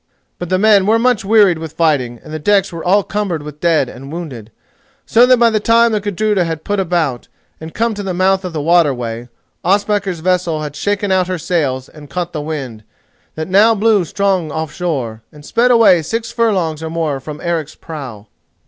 But 0.39 0.49
the 0.49 0.57
men 0.57 0.87
were 0.87 0.97
much 0.97 1.23
wearied 1.23 1.59
with 1.59 1.73
fighting, 1.73 2.19
and 2.23 2.33
the 2.33 2.39
decks 2.39 2.73
were 2.73 2.83
all 2.83 3.03
cumbered 3.03 3.43
with 3.43 3.59
dead 3.59 3.87
and 3.87 4.11
wounded, 4.11 4.51
so 5.05 5.27
that 5.27 5.37
by 5.37 5.51
the 5.51 5.59
time 5.59 5.91
that 5.91 6.01
the 6.01 6.09
Gudruda 6.09 6.43
had 6.43 6.63
put 6.63 6.79
about, 6.79 7.27
and 7.59 7.71
come 7.75 7.93
to 7.93 8.01
the 8.01 8.11
mouth 8.11 8.43
of 8.43 8.51
the 8.51 8.63
waterway, 8.63 9.29
Ospakar's 9.63 10.21
vessel 10.21 10.63
had 10.63 10.75
shaken 10.75 11.11
out 11.11 11.27
her 11.27 11.37
sails 11.37 11.87
and 11.87 12.09
caught 12.09 12.33
the 12.33 12.41
wind, 12.41 12.83
that 13.35 13.47
now 13.47 13.75
blew 13.75 14.03
strong 14.03 14.51
off 14.51 14.73
shore, 14.73 15.21
and 15.31 15.45
sped 15.45 15.69
away 15.69 16.01
six 16.01 16.31
furlongs 16.31 16.81
or 16.81 16.89
more 16.89 17.19
from 17.19 17.39
Eric's 17.39 17.75
prow. 17.75 18.25